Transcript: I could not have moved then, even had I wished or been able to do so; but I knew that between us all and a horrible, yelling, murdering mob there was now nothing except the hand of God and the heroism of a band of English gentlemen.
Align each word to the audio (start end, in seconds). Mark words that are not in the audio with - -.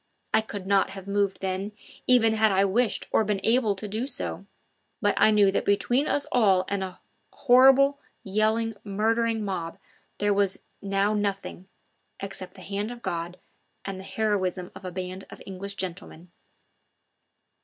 I 0.33 0.41
could 0.41 0.65
not 0.65 0.89
have 0.89 1.07
moved 1.07 1.41
then, 1.41 1.73
even 2.07 2.33
had 2.33 2.51
I 2.51 2.65
wished 2.65 3.05
or 3.11 3.23
been 3.23 3.39
able 3.43 3.75
to 3.75 3.87
do 3.87 4.07
so; 4.07 4.47
but 4.99 5.13
I 5.15 5.29
knew 5.29 5.51
that 5.51 5.63
between 5.63 6.07
us 6.07 6.25
all 6.31 6.65
and 6.67 6.83
a 6.83 6.99
horrible, 7.33 7.99
yelling, 8.23 8.73
murdering 8.83 9.45
mob 9.45 9.77
there 10.17 10.33
was 10.33 10.57
now 10.81 11.13
nothing 11.13 11.67
except 12.19 12.55
the 12.55 12.61
hand 12.63 12.89
of 12.89 13.03
God 13.03 13.37
and 13.85 13.99
the 13.99 14.03
heroism 14.03 14.71
of 14.73 14.85
a 14.85 14.91
band 14.91 15.25
of 15.29 15.39
English 15.45 15.75
gentlemen. 15.75 16.31